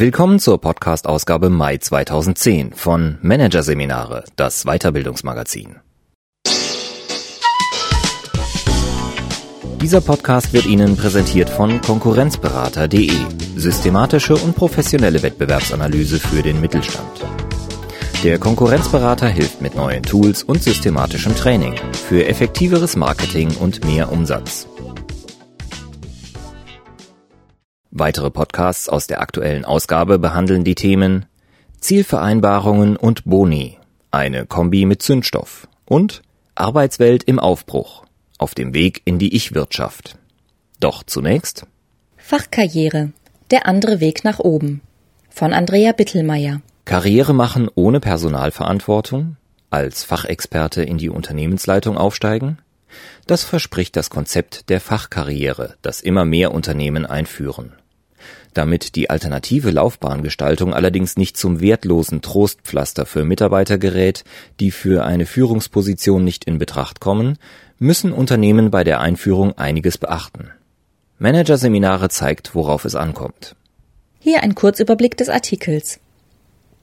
[0.00, 5.74] Willkommen zur Podcast-Ausgabe Mai 2010 von Managerseminare, das Weiterbildungsmagazin.
[9.82, 13.10] Dieser Podcast wird Ihnen präsentiert von Konkurrenzberater.de,
[13.56, 17.26] systematische und professionelle Wettbewerbsanalyse für den Mittelstand.
[18.22, 21.74] Der Konkurrenzberater hilft mit neuen Tools und systematischem Training
[22.06, 24.68] für effektiveres Marketing und mehr Umsatz.
[27.98, 31.26] Weitere Podcasts aus der aktuellen Ausgabe behandeln die Themen
[31.80, 33.76] Zielvereinbarungen und Boni,
[34.12, 36.22] eine Kombi mit Zündstoff und
[36.54, 38.04] Arbeitswelt im Aufbruch,
[38.38, 40.16] auf dem Weg in die Ich-Wirtschaft.
[40.78, 41.66] Doch zunächst
[42.16, 43.10] Fachkarriere,
[43.50, 44.80] der andere Weg nach oben
[45.28, 46.60] von Andrea Bittelmeier.
[46.84, 49.36] Karriere machen ohne Personalverantwortung,
[49.70, 52.58] als Fachexperte in die Unternehmensleitung aufsteigen?
[53.26, 57.72] Das verspricht das Konzept der Fachkarriere, das immer mehr Unternehmen einführen.
[58.54, 64.24] Damit die alternative Laufbahngestaltung allerdings nicht zum wertlosen Trostpflaster für Mitarbeiter gerät,
[64.58, 67.38] die für eine Führungsposition nicht in Betracht kommen,
[67.78, 70.50] müssen Unternehmen bei der Einführung einiges beachten.
[71.18, 73.54] Managerseminare zeigt, worauf es ankommt.
[74.20, 76.00] Hier ein Kurzüberblick des Artikels.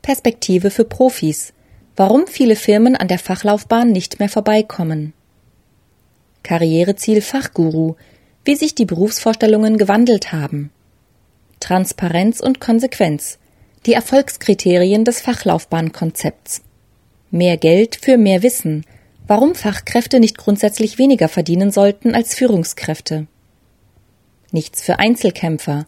[0.01, 1.53] Perspektive für Profis.
[1.95, 5.13] Warum viele Firmen an der Fachlaufbahn nicht mehr vorbeikommen.
[6.43, 7.95] Karriereziel Fachguru.
[8.43, 10.69] Wie sich die Berufsvorstellungen gewandelt haben.
[11.65, 13.39] Transparenz und Konsequenz,
[13.87, 16.61] die Erfolgskriterien des Fachlaufbahnkonzepts.
[17.31, 18.85] Mehr Geld für mehr Wissen,
[19.25, 23.25] warum Fachkräfte nicht grundsätzlich weniger verdienen sollten als Führungskräfte.
[24.51, 25.87] Nichts für Einzelkämpfer,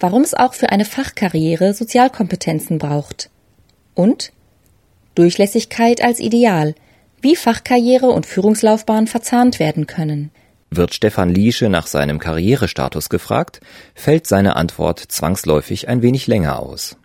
[0.00, 3.28] warum es auch für eine Fachkarriere Sozialkompetenzen braucht.
[3.94, 4.32] Und
[5.14, 6.74] Durchlässigkeit als Ideal,
[7.20, 10.30] wie Fachkarriere und Führungslaufbahn verzahnt werden können.
[10.70, 13.60] Wird Stefan Liesche nach seinem Karrierestatus gefragt,
[13.94, 16.96] fällt seine Antwort zwangsläufig ein wenig länger aus.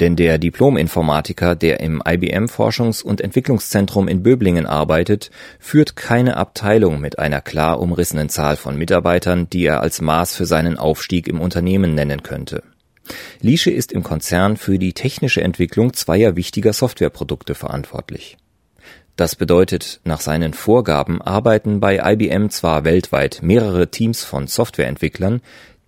[0.00, 7.00] Denn der Diplom-Informatiker, der im IBM Forschungs- und Entwicklungszentrum in Böblingen arbeitet, führt keine Abteilung
[7.00, 11.40] mit einer klar umrissenen Zahl von Mitarbeitern, die er als Maß für seinen Aufstieg im
[11.40, 12.62] Unternehmen nennen könnte.
[13.40, 18.38] Liesche ist im Konzern für die technische Entwicklung zweier wichtiger Softwareprodukte verantwortlich.
[19.16, 25.42] Das bedeutet, nach seinen Vorgaben arbeiten bei IBM zwar weltweit mehrere Teams von Softwareentwicklern,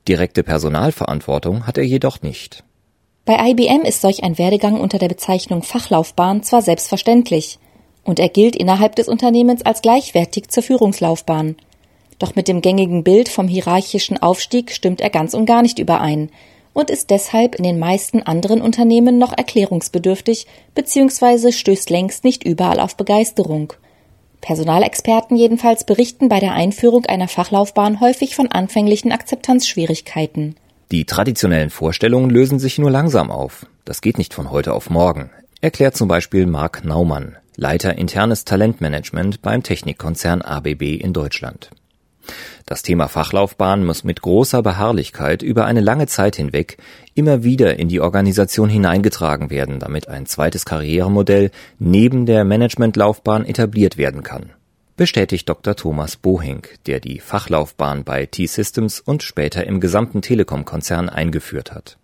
[0.07, 2.65] direkte Personalverantwortung hat er jedoch nicht.
[3.25, 7.59] Bei IBM ist solch ein Werdegang unter der Bezeichnung Fachlaufbahn zwar selbstverständlich,
[8.05, 11.57] und er gilt innerhalb des Unternehmens als gleichwertig zur Führungslaufbahn.
[12.19, 16.31] Doch mit dem gängigen Bild vom hierarchischen Aufstieg stimmt er ganz und gar nicht überein,
[16.73, 21.53] und ist deshalb in den meisten anderen Unternehmen noch erklärungsbedürftig bzw.
[21.53, 23.73] stößt längst nicht überall auf Begeisterung.
[24.41, 30.57] Personalexperten jedenfalls berichten bei der Einführung einer Fachlaufbahn häufig von anfänglichen Akzeptanzschwierigkeiten.
[30.91, 33.67] Die traditionellen Vorstellungen lösen sich nur langsam auf.
[33.85, 39.43] Das geht nicht von heute auf morgen, erklärt zum Beispiel Marc Naumann, Leiter internes Talentmanagement
[39.43, 41.71] beim Technikkonzern ABB in Deutschland.
[42.67, 46.79] Das Thema Fachlaufbahn muss mit großer Beharrlichkeit über eine lange Zeit hinweg
[47.15, 53.99] immer wieder in die Organisation hineingetragen werden, damit ein zweites Karrieremodell neben der Managementlaufbahn etabliert
[53.99, 54.51] werden kann.
[54.97, 55.75] Bestätigt Dr.
[55.75, 61.97] Thomas Bohink, der die Fachlaufbahn bei T-Systems und später im gesamten Telekom-Konzern eingeführt hat.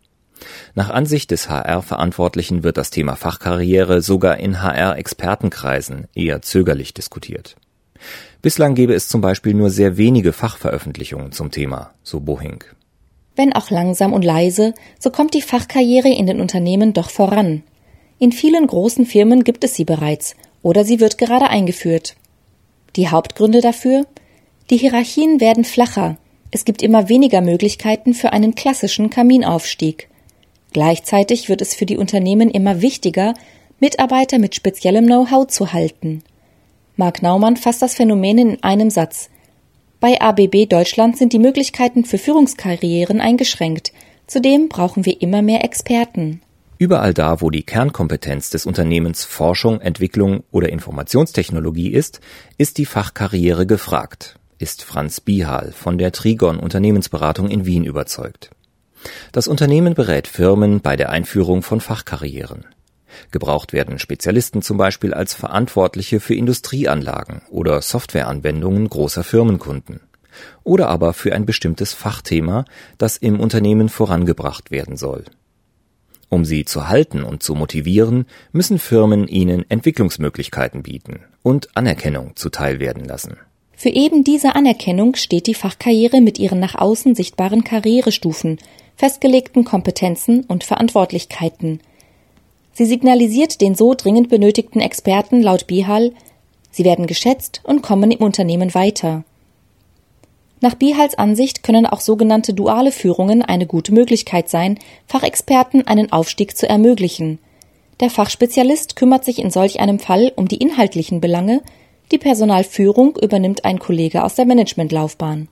[0.74, 7.56] Nach Ansicht des HR-Verantwortlichen wird das Thema Fachkarriere sogar in HR-Expertenkreisen eher zögerlich diskutiert.
[8.42, 12.74] Bislang gebe es zum Beispiel nur sehr wenige Fachveröffentlichungen zum Thema, so Bohink.
[13.36, 17.62] Wenn auch langsam und leise, so kommt die Fachkarriere in den Unternehmen doch voran.
[18.18, 22.16] In vielen großen Firmen gibt es sie bereits oder sie wird gerade eingeführt.
[22.96, 24.06] Die Hauptgründe dafür?
[24.70, 26.16] Die Hierarchien werden flacher,
[26.50, 30.08] es gibt immer weniger Möglichkeiten für einen klassischen Kaminaufstieg.
[30.72, 33.34] Gleichzeitig wird es für die Unternehmen immer wichtiger,
[33.80, 36.22] Mitarbeiter mit speziellem Know-how zu halten.
[36.98, 39.30] Mark Naumann fasst das Phänomen in einem Satz.
[40.00, 43.92] Bei ABB Deutschland sind die Möglichkeiten für Führungskarrieren eingeschränkt.
[44.26, 46.42] Zudem brauchen wir immer mehr Experten.
[46.76, 52.20] Überall da, wo die Kernkompetenz des Unternehmens Forschung, Entwicklung oder Informationstechnologie ist,
[52.56, 58.50] ist die Fachkarriere gefragt, ist Franz Bihal von der Trigon Unternehmensberatung in Wien überzeugt.
[59.30, 62.64] Das Unternehmen berät Firmen bei der Einführung von Fachkarrieren.
[63.30, 70.00] Gebraucht werden Spezialisten zum Beispiel als Verantwortliche für Industrieanlagen oder Softwareanwendungen großer Firmenkunden
[70.64, 72.64] oder aber für ein bestimmtes Fachthema,
[72.96, 75.24] das im Unternehmen vorangebracht werden soll.
[76.30, 82.80] Um sie zu halten und zu motivieren, müssen Firmen ihnen Entwicklungsmöglichkeiten bieten und Anerkennung zuteil
[82.80, 83.38] werden lassen.
[83.74, 88.58] Für eben diese Anerkennung steht die Fachkarriere mit ihren nach außen sichtbaren Karrierestufen,
[88.96, 91.80] festgelegten Kompetenzen und Verantwortlichkeiten.
[92.78, 96.12] Sie signalisiert den so dringend benötigten Experten laut Bihal,
[96.70, 99.24] sie werden geschätzt und kommen im Unternehmen weiter.
[100.60, 104.78] Nach Bihals Ansicht können auch sogenannte duale Führungen eine gute Möglichkeit sein,
[105.08, 107.40] Fachexperten einen Aufstieg zu ermöglichen.
[107.98, 111.62] Der Fachspezialist kümmert sich in solch einem Fall um die inhaltlichen Belange,
[112.12, 115.48] die Personalführung übernimmt ein Kollege aus der Managementlaufbahn.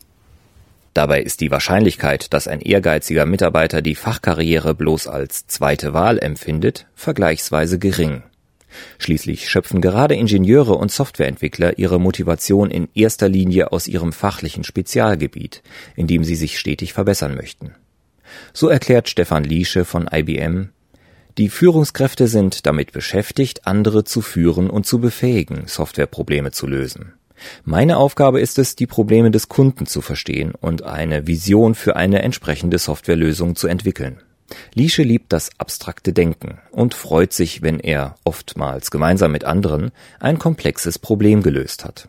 [0.97, 6.87] Dabei ist die Wahrscheinlichkeit, dass ein ehrgeiziger Mitarbeiter die Fachkarriere bloß als zweite Wahl empfindet,
[6.95, 8.23] vergleichsweise gering.
[8.97, 15.63] Schließlich schöpfen gerade Ingenieure und Softwareentwickler ihre Motivation in erster Linie aus ihrem fachlichen Spezialgebiet,
[15.97, 17.75] in dem sie sich stetig verbessern möchten.
[18.55, 20.71] So erklärt Stefan Liesche von IBM,
[21.37, 27.13] die Führungskräfte sind damit beschäftigt, andere zu führen und zu befähigen, Softwareprobleme zu lösen.
[27.65, 32.23] Meine Aufgabe ist es, die Probleme des Kunden zu verstehen und eine Vision für eine
[32.23, 34.23] entsprechende Softwarelösung zu entwickeln.
[34.75, 39.91] Liesche liebt das abstrakte Denken und freut sich, wenn er, oftmals gemeinsam mit anderen,
[40.21, 42.09] ein komplexes Problem gelöst hat.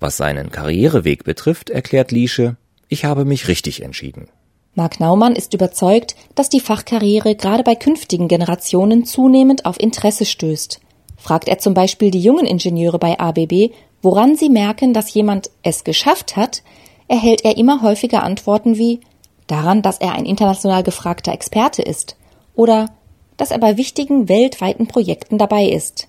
[0.00, 2.56] Was seinen Karriereweg betrifft, erklärt Liesche,
[2.88, 4.28] ich habe mich richtig entschieden.
[4.74, 10.80] Mark Naumann ist überzeugt, dass die Fachkarriere gerade bei künftigen Generationen zunehmend auf Interesse stößt.
[11.16, 13.72] Fragt er zum Beispiel die jungen Ingenieure bei ABB,
[14.02, 16.62] woran sie merken, dass jemand es geschafft hat,
[17.08, 19.00] erhält er immer häufiger Antworten wie
[19.46, 22.16] daran, dass er ein international gefragter Experte ist
[22.54, 22.90] oder
[23.36, 26.08] dass er bei wichtigen weltweiten Projekten dabei ist.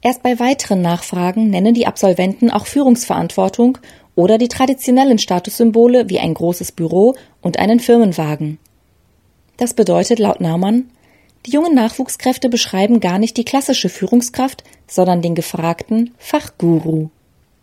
[0.00, 3.78] Erst bei weiteren Nachfragen nennen die Absolventen auch Führungsverantwortung
[4.14, 8.58] oder die traditionellen Statussymbole wie ein großes Büro und einen Firmenwagen.
[9.56, 10.90] Das bedeutet laut Naumann,
[11.46, 17.10] die jungen Nachwuchskräfte beschreiben gar nicht die klassische Führungskraft, sondern den gefragten Fachguru.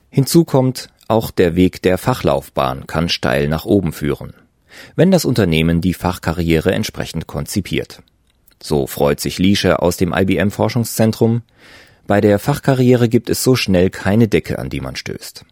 [0.10, 4.34] Hinzu kommt, auch der Weg der Fachlaufbahn kann steil nach oben führen
[4.96, 8.02] wenn das Unternehmen die Fachkarriere entsprechend konzipiert.
[8.62, 11.42] So freut sich Liesche aus dem IBM Forschungszentrum.
[12.08, 15.46] Bei der Fachkarriere gibt es so schnell keine Decke, an die man stößt.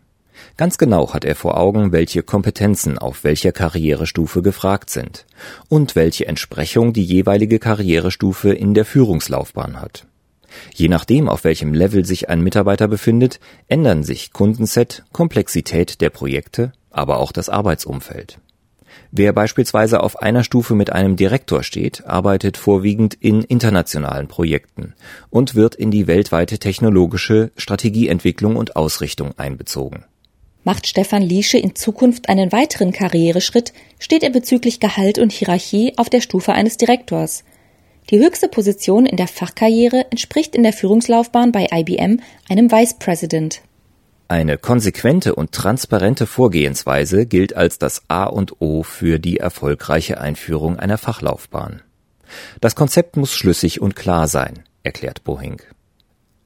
[0.58, 5.26] Ganz genau hat er vor Augen, welche Kompetenzen auf welcher Karrierestufe gefragt sind
[5.68, 10.06] und welche Entsprechung die jeweilige Karrierestufe in der Führungslaufbahn hat.
[10.74, 16.74] Je nachdem, auf welchem Level sich ein Mitarbeiter befindet, ändern sich Kundenset, Komplexität der Projekte,
[16.90, 18.40] aber auch das Arbeitsumfeld.
[19.12, 24.94] Wer beispielsweise auf einer Stufe mit einem Direktor steht, arbeitet vorwiegend in internationalen Projekten
[25.30, 30.06] und wird in die weltweite technologische Strategieentwicklung und Ausrichtung einbezogen.
[30.64, 36.10] Macht Stefan Liesche in Zukunft einen weiteren Karriereschritt, steht er bezüglich Gehalt und Hierarchie auf
[36.10, 37.44] der Stufe eines Direktors.
[38.10, 42.20] Die höchste Position in der Fachkarriere entspricht in der Führungslaufbahn bei IBM
[42.50, 43.62] einem Vice President.
[44.28, 50.80] Eine konsequente und transparente Vorgehensweise gilt als das A und O für die erfolgreiche Einführung
[50.80, 51.82] einer Fachlaufbahn.
[52.60, 55.62] Das Konzept muss schlüssig und klar sein, erklärt Bohing.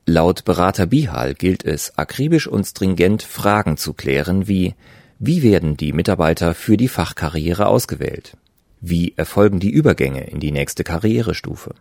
[0.06, 4.76] Laut Berater Bihal gilt es, akribisch und stringent Fragen zu klären wie
[5.20, 8.38] wie werden die Mitarbeiter für die Fachkarriere ausgewählt?
[8.80, 11.74] Wie erfolgen die Übergänge in die nächste Karrierestufe?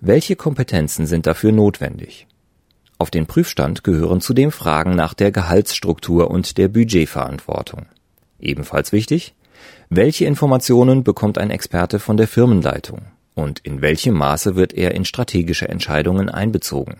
[0.00, 2.26] Welche Kompetenzen sind dafür notwendig?
[2.98, 7.86] Auf den Prüfstand gehören zudem Fragen nach der Gehaltsstruktur und der Budgetverantwortung.
[8.38, 9.34] Ebenfalls wichtig,
[9.90, 13.02] welche Informationen bekommt ein Experte von der Firmenleitung
[13.34, 16.96] und in welchem Maße wird er in strategische Entscheidungen einbezogen?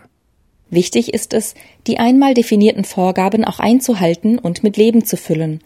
[0.69, 1.55] Wichtig ist es,
[1.87, 5.61] die einmal definierten Vorgaben auch einzuhalten und mit Leben zu füllen.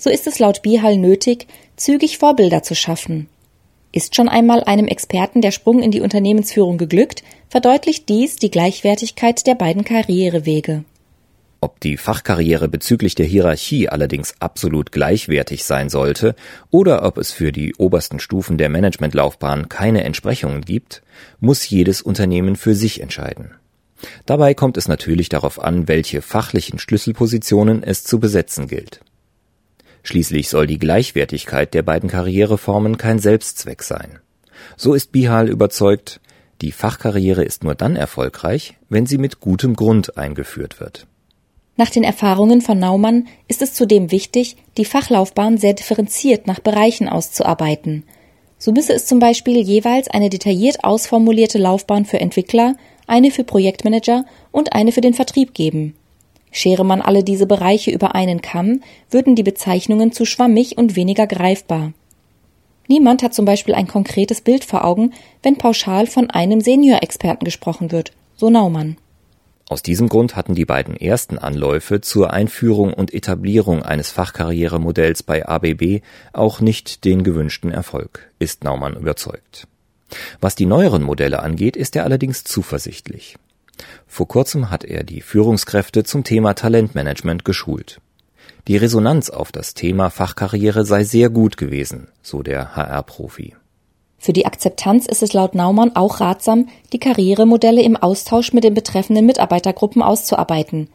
[0.00, 3.28] So ist es laut Bihal nötig, zügig Vorbilder zu schaffen.
[3.92, 9.46] Ist schon einmal einem Experten der Sprung in die Unternehmensführung geglückt, verdeutlicht dies die Gleichwertigkeit
[9.46, 10.84] der beiden Karrierewege.
[11.60, 16.34] Ob die Fachkarriere bezüglich der Hierarchie allerdings absolut gleichwertig sein sollte
[16.70, 21.02] oder ob es für die obersten Stufen der Managementlaufbahn keine Entsprechungen gibt,
[21.40, 23.50] muss jedes Unternehmen für sich entscheiden.
[24.24, 29.02] Dabei kommt es natürlich darauf an, welche fachlichen Schlüsselpositionen es zu besetzen gilt.
[30.02, 34.18] Schließlich soll die Gleichwertigkeit der beiden Karriereformen kein Selbstzweck sein.
[34.76, 36.20] So ist Bihal überzeugt,
[36.60, 41.06] die Fachkarriere ist nur dann erfolgreich, wenn sie mit gutem Grund eingeführt wird.
[41.76, 47.08] Nach den Erfahrungen von Naumann ist es zudem wichtig, die Fachlaufbahn sehr differenziert nach Bereichen
[47.08, 48.04] auszuarbeiten.
[48.58, 52.76] So müsse es zum Beispiel jeweils eine detailliert ausformulierte Laufbahn für Entwickler,
[53.06, 55.94] eine für Projektmanager und eine für den Vertrieb geben.
[56.50, 61.26] Schere man alle diese Bereiche über einen Kamm, würden die Bezeichnungen zu schwammig und weniger
[61.26, 61.92] greifbar.
[62.88, 67.92] Niemand hat zum Beispiel ein konkretes Bild vor Augen, wenn pauschal von einem Senior-Experten gesprochen
[67.92, 68.96] wird, so Naumann.
[69.68, 75.46] Aus diesem Grund hatten die beiden ersten Anläufe zur Einführung und Etablierung eines Fachkarrieremodells bei
[75.46, 76.02] ABB
[76.32, 79.68] auch nicht den gewünschten Erfolg, ist Naumann überzeugt.
[80.40, 83.36] Was die neueren Modelle angeht, ist er allerdings zuversichtlich.
[84.06, 88.00] Vor kurzem hat er die Führungskräfte zum Thema Talentmanagement geschult.
[88.68, 93.54] Die Resonanz auf das Thema Fachkarriere sei sehr gut gewesen, so der HR-Profi.
[94.18, 98.74] Für die Akzeptanz ist es laut Naumann auch ratsam, die Karrieremodelle im Austausch mit den
[98.74, 100.88] betreffenden Mitarbeitergruppen auszuarbeiten.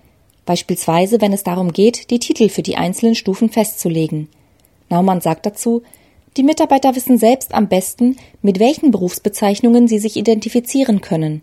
[0.46, 4.30] Beispielsweise, wenn es darum geht, die Titel für die einzelnen Stufen festzulegen.
[4.90, 5.82] Naumann sagt dazu,
[6.38, 11.42] die Mitarbeiter wissen selbst am besten, mit welchen Berufsbezeichnungen sie sich identifizieren können.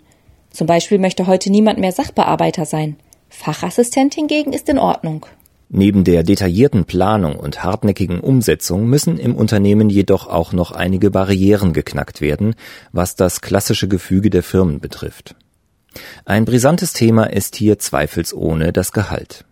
[0.53, 2.97] Zum Beispiel möchte heute niemand mehr Sachbearbeiter sein.
[3.29, 5.27] Fachassistent hingegen ist in Ordnung.
[5.75, 11.73] Neben der detaillierten Planung und hartnäckigen Umsetzung müssen im Unternehmen jedoch auch noch einige Barrieren
[11.73, 12.55] geknackt werden,
[12.93, 15.35] was das klassische Gefüge der Firmen betrifft.
[16.27, 19.47] Ein brisantes Thema ist hier zweifelsohne das Gehalt.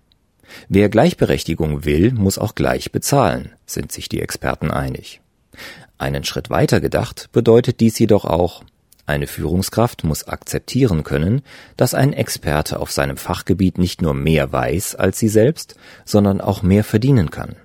[0.69, 5.23] Wer Gleichberechtigung will, muss auch gleich bezahlen, sind sich die Experten einig.
[5.97, 8.63] Einen Schritt weiter gedacht bedeutet dies jedoch auch,
[9.11, 11.43] eine Führungskraft muss akzeptieren können,
[11.77, 15.75] dass ein Experte auf seinem Fachgebiet nicht nur mehr weiß als sie selbst,
[16.05, 17.57] sondern auch mehr verdienen kann.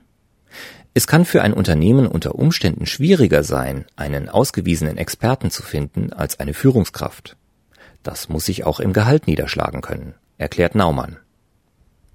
[0.93, 6.39] Es kann für ein Unternehmen unter Umständen schwieriger sein, einen ausgewiesenen Experten zu finden als
[6.39, 7.35] eine Führungskraft.
[8.01, 11.17] Das muss sich auch im Gehalt niederschlagen können, erklärt Naumann.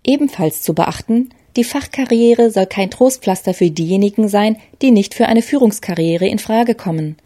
[0.03, 5.43] Ebenfalls zu beachten, die Fachkarriere soll kein Trostpflaster für diejenigen sein, die nicht für eine
[5.43, 7.17] Führungskarriere in Frage kommen.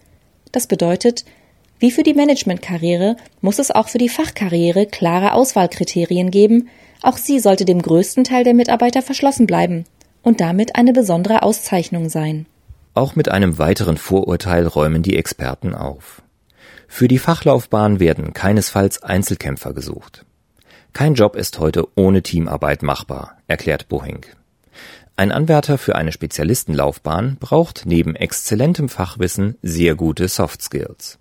[0.50, 1.24] Das bedeutet,
[1.84, 6.70] wie für die Managementkarriere muss es auch für die Fachkarriere klare Auswahlkriterien geben,
[7.02, 9.84] auch sie sollte dem größten Teil der Mitarbeiter verschlossen bleiben
[10.22, 12.46] und damit eine besondere Auszeichnung sein.
[12.94, 16.22] Auch mit einem weiteren Vorurteil räumen die Experten auf.
[16.88, 20.24] Für die Fachlaufbahn werden keinesfalls Einzelkämpfer gesucht.
[20.94, 24.34] Kein Job ist heute ohne Teamarbeit machbar, erklärt Bohink.
[25.16, 31.18] Ein Anwärter für eine Spezialistenlaufbahn braucht neben exzellentem Fachwissen sehr gute Soft Skills.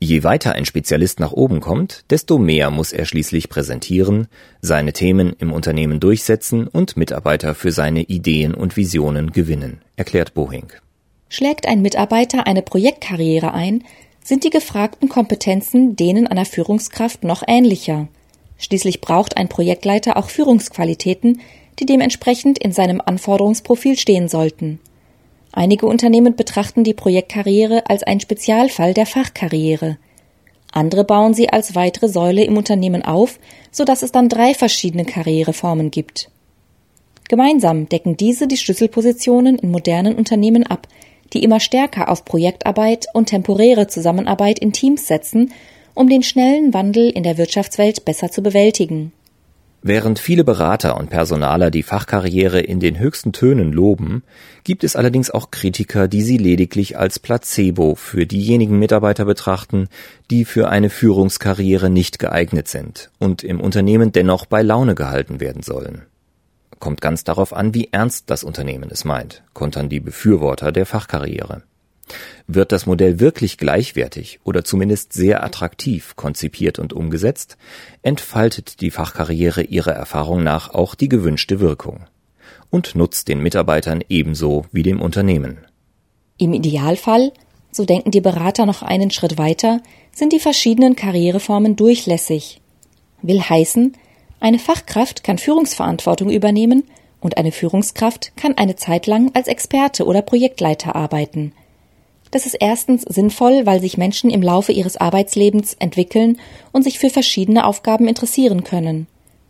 [0.00, 4.28] Je weiter ein Spezialist nach oben kommt, desto mehr muss er schließlich präsentieren,
[4.60, 10.80] seine Themen im Unternehmen durchsetzen und Mitarbeiter für seine Ideen und Visionen gewinnen, erklärt Bohink.
[11.28, 13.82] Schlägt ein Mitarbeiter eine Projektkarriere ein,
[14.22, 18.06] sind die gefragten Kompetenzen denen einer Führungskraft noch ähnlicher.
[18.56, 21.40] Schließlich braucht ein Projektleiter auch Führungsqualitäten,
[21.78, 24.78] die dementsprechend in seinem Anforderungsprofil stehen sollten.
[25.52, 29.98] Einige Unternehmen betrachten die Projektkarriere als ein Spezialfall der Fachkarriere.
[30.70, 33.38] Andere bauen sie als weitere Säule im Unternehmen auf,
[33.72, 36.30] so dass es dann drei verschiedene Karriereformen gibt.
[37.28, 40.86] Gemeinsam decken diese die Schlüsselpositionen in modernen Unternehmen ab,
[41.32, 45.52] die immer stärker auf Projektarbeit und temporäre Zusammenarbeit in Teams setzen,
[45.94, 49.12] um den schnellen Wandel in der Wirtschaftswelt besser zu bewältigen.
[49.80, 54.24] Während viele Berater und Personaler die Fachkarriere in den höchsten Tönen loben,
[54.64, 59.88] gibt es allerdings auch Kritiker, die sie lediglich als Placebo für diejenigen Mitarbeiter betrachten,
[60.30, 65.62] die für eine Führungskarriere nicht geeignet sind und im Unternehmen dennoch bei Laune gehalten werden
[65.62, 66.02] sollen.
[66.80, 71.62] Kommt ganz darauf an, wie ernst das Unternehmen es meint, kontern die Befürworter der Fachkarriere.
[72.46, 77.56] Wird das Modell wirklich gleichwertig oder zumindest sehr attraktiv konzipiert und umgesetzt,
[78.02, 82.06] entfaltet die Fachkarriere ihrer Erfahrung nach auch die gewünschte Wirkung
[82.70, 85.58] und nutzt den Mitarbeitern ebenso wie dem Unternehmen.
[86.38, 87.32] Im Idealfall,
[87.70, 89.80] so denken die Berater noch einen Schritt weiter,
[90.12, 92.60] sind die verschiedenen Karriereformen durchlässig.
[93.22, 93.94] Will heißen,
[94.40, 96.84] eine Fachkraft kann Führungsverantwortung übernehmen
[97.20, 101.52] und eine Führungskraft kann eine Zeit lang als Experte oder Projektleiter arbeiten–
[102.30, 106.38] das ist erstens sinnvoll, weil sich Menschen im Laufe ihres Arbeitslebens entwickeln
[106.72, 109.06] und sich für verschiedene Aufgaben interessieren können.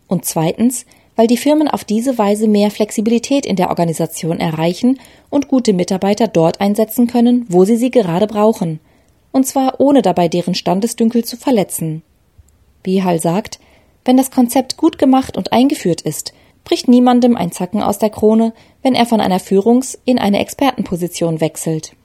[0.07, 5.49] Und zweitens, weil die Firmen auf diese Weise mehr Flexibilität in der Organisation erreichen und
[5.49, 8.79] gute Mitarbeiter dort einsetzen können, wo sie sie gerade brauchen.
[9.31, 12.03] Und zwar ohne dabei deren Standesdünkel zu verletzen.
[12.83, 13.59] Wie Hall sagt,
[14.05, 16.33] wenn das Konzept gut gemacht und eingeführt ist,
[16.63, 21.41] bricht niemandem ein Zacken aus der Krone, wenn er von einer Führungs- in eine Expertenposition
[21.41, 21.97] wechselt.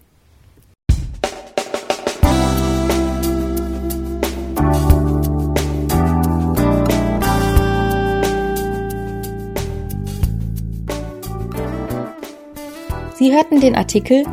[13.17, 14.25] Sie hörten den Artikel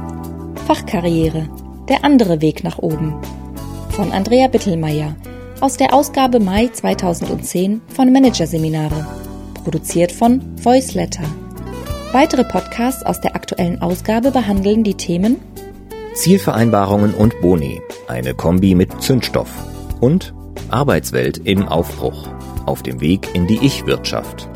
[0.66, 1.48] Fachkarriere,
[1.88, 3.16] der andere Weg nach oben
[3.92, 5.16] von Andrea Bittelmeier
[5.60, 9.06] aus der Ausgabe Mai 2010 von Managerseminare,
[9.64, 11.26] produziert von Voiceletter.
[12.12, 15.38] Weitere Podcasts aus der aktuellen Ausgabe behandeln die Themen
[16.16, 19.52] Zielvereinbarungen und Boni, eine Kombi mit Zündstoff
[20.00, 20.34] und
[20.70, 22.30] Arbeitswelt im Aufbruch
[22.66, 24.50] auf dem Weg in die Ich-Wirtschaft.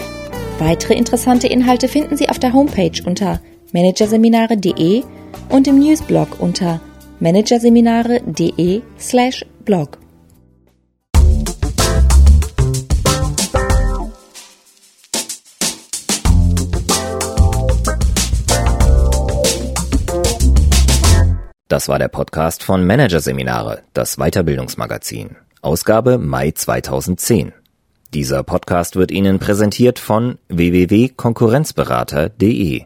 [0.58, 3.40] Weitere interessante Inhalte finden Sie auf der Homepage unter
[3.76, 5.04] managerseminare.de
[5.50, 6.80] und im Newsblog unter
[7.20, 9.98] managerseminare.de/blog.
[21.68, 25.36] Das war der Podcast von Managerseminare, das Weiterbildungsmagazin.
[25.62, 27.52] Ausgabe Mai 2010.
[28.14, 32.86] Dieser Podcast wird Ihnen präsentiert von www.konkurrenzberater.de.